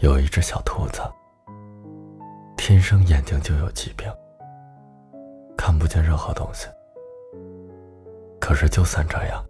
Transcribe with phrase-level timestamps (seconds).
[0.00, 1.02] 有一只小兔子，
[2.56, 4.10] 天生眼睛就有疾病，
[5.58, 6.66] 看不见任何东西。
[8.40, 9.44] 可是就算这样，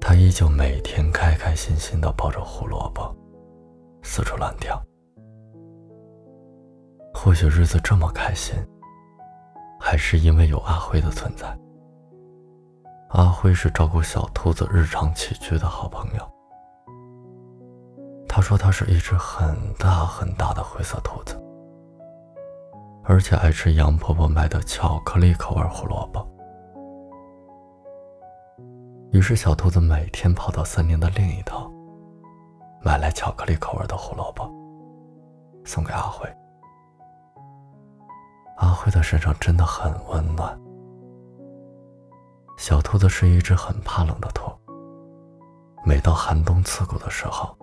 [0.00, 3.14] 它依旧每天开开心心的抱着胡萝卜，
[4.02, 4.82] 四处乱跳。
[7.14, 8.56] 或许日子这么开心，
[9.78, 11.46] 还是因为有阿辉的存在。
[13.10, 16.35] 阿辉是照顾小兔子日常起居的好朋友。
[18.36, 21.42] 他说：“他是一只很大很大的灰色兔子，
[23.02, 26.20] 而且爱吃杨婆婆买的巧克力口味胡萝卜。”
[29.10, 31.72] 于是，小兔子每天跑到森林的另一头，
[32.82, 34.46] 买来巧克力口味的胡萝卜，
[35.64, 36.28] 送给阿辉。
[38.58, 40.54] 阿辉的身上真的很温暖。
[42.58, 44.52] 小兔子是一只很怕冷的兔，
[45.86, 47.56] 每到寒冬刺骨的时候。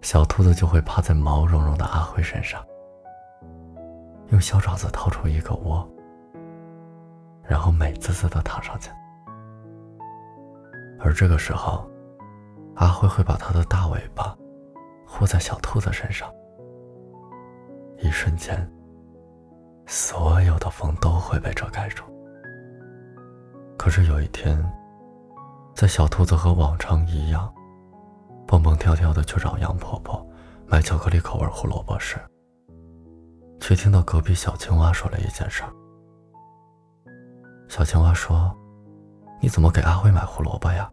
[0.00, 2.64] 小兔子就会趴在毛茸茸的阿辉身上，
[4.28, 5.86] 用小爪子掏出一个窝，
[7.42, 8.90] 然后美滋滋的躺上去。
[11.00, 11.88] 而这个时候，
[12.76, 14.36] 阿辉会把他的大尾巴
[15.06, 16.32] 护在小兔子身上，
[17.98, 18.70] 一瞬间，
[19.86, 22.04] 所有的风都会被遮盖住。
[23.76, 24.64] 可是有一天，
[25.74, 27.52] 在小兔子和往常一样。
[28.48, 30.26] 蹦蹦跳跳的去找杨婆婆
[30.66, 32.18] 买巧克力口味胡萝卜时，
[33.60, 35.62] 却听到隔壁小青蛙说了一件事。
[37.68, 38.56] 小青蛙说
[39.38, 40.90] ：“你怎么给阿辉买胡萝卜呀？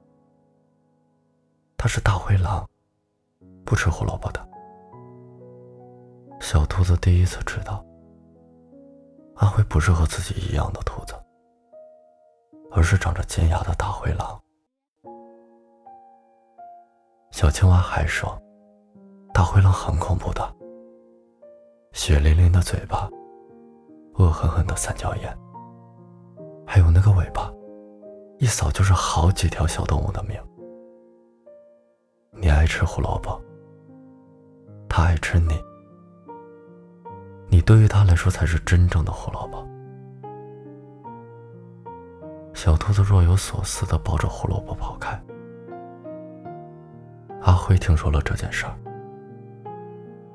[1.78, 2.67] 他是大灰狼，
[3.66, 4.45] 不吃胡萝卜的。”
[6.42, 7.81] 小兔子第一次知道，
[9.38, 11.16] 阿辉不是和自己一样的兔子，
[12.72, 14.38] 而是长着尖牙的大灰狼。
[17.36, 18.41] 小青蛙还说
[19.36, 20.55] ：“大灰狼很恐怖的，
[21.91, 23.09] 血淋淋的嘴巴，
[24.13, 25.38] 恶狠狠的三角眼，
[26.66, 27.51] 还有那个尾巴，
[28.40, 30.41] 一扫就是好几条小动物的命。
[32.31, 33.38] 你爱吃胡萝卜，
[34.88, 35.62] 他爱吃你，
[37.50, 39.68] 你对于他来说才是真正的胡萝卜。”
[42.56, 45.05] 小兔子若有所思的抱着胡萝卜跑开。
[47.66, 48.78] 阿辉听说了这件事儿，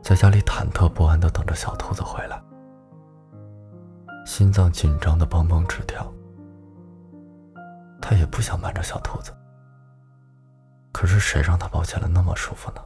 [0.03, 2.43] 在家里忐忑不安的等着小兔子回来，
[4.27, 6.13] 心脏紧张的蹦蹦直跳。
[8.03, 9.33] 他也不想瞒着小兔子，
[10.93, 12.85] 可是谁让他抱起来那么舒服呢？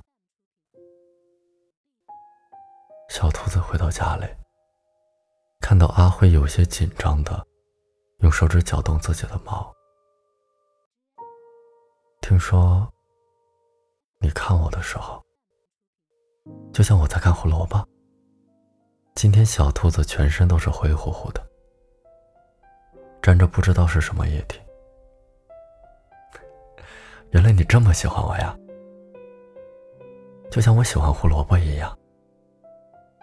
[3.09, 4.27] 小兔子回到家里，
[5.63, 7.43] 看到阿辉有些紧张的
[8.19, 9.73] 用手指搅动自己的毛，
[12.21, 12.87] 听说。
[14.25, 15.23] 你看我的时候，
[16.73, 17.87] 就像我在看胡萝卜。
[19.15, 21.47] 今天小兔子全身都是灰乎乎的，
[23.21, 24.59] 沾着不知道是什么液体。
[27.33, 28.57] 原来你这么喜欢我呀，
[30.51, 31.95] 就像我喜欢胡萝卜一样。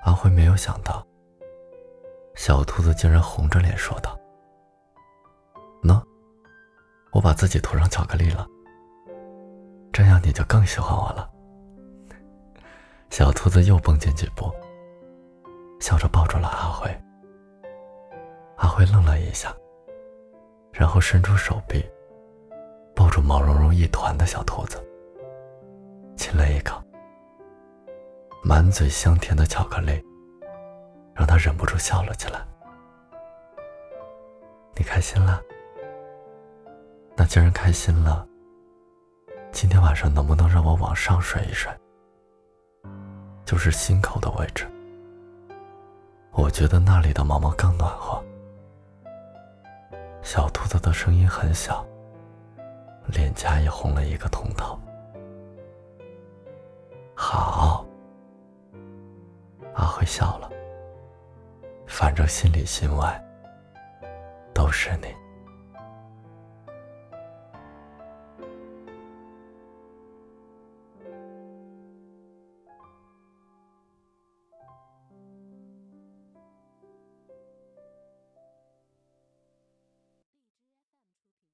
[0.04, 1.04] 阿辉没有想到，
[2.36, 4.16] 小兔子竟然红着脸说道
[5.82, 6.00] ：“喏，
[7.12, 8.48] 我把自己涂上巧克力了。”
[10.02, 11.30] 这样你就更喜欢我了。
[13.12, 14.52] 小兔子又蹦进几步，
[15.80, 16.90] 笑着抱住了阿辉。
[18.58, 19.54] 阿辉愣了一下，
[20.74, 21.88] 然后伸出手臂，
[22.96, 24.84] 抱住毛茸茸一团的小兔子，
[26.18, 26.82] 亲了一口。
[28.44, 30.04] 满嘴香甜的巧克力，
[31.14, 32.44] 让他忍不住笑了起来。
[34.76, 35.40] 你开心了？
[37.16, 38.28] 那既然开心了。
[39.52, 41.72] 今天晚上能不能让我往上睡一睡？
[43.46, 44.66] 就是心口的位置，
[46.32, 48.24] 我觉得那里的毛毛更暖和。
[50.22, 51.86] 小兔子的声音很小，
[53.08, 54.80] 脸颊也红了一个通透。
[57.14, 57.86] 好，
[59.74, 60.50] 阿辉笑了，
[61.86, 63.22] 反正心里心外
[64.54, 65.14] 都是你。